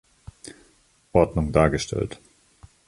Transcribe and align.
Ordnung 1.11 1.51
dargestellt. 1.51 2.19